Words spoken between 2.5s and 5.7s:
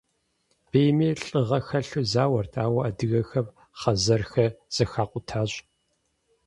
ауэ адыгэхэм хъэзэрхэр зэхакъутащ.